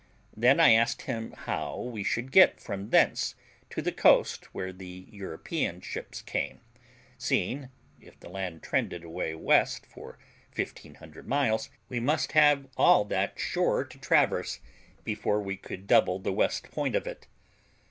[0.35, 3.35] Then I asked him how we should get from thence
[3.69, 6.59] to the coast where the European ships came,
[7.19, 10.17] seeing, if the land trended away west for
[10.55, 14.59] 1500 miles, we must have all that shore to traverse
[15.03, 17.27] before we could double the west point of it.